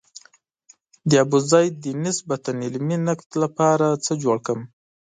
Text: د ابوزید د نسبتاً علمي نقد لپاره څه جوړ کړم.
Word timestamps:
د 1.09 1.11
ابوزید 1.25 1.73
د 1.83 1.85
نسبتاً 2.05 2.51
علمي 2.65 2.97
نقد 3.07 3.31
لپاره 3.43 3.87
څه 4.05 4.11
جوړ 4.23 4.37
کړم. 4.45 4.61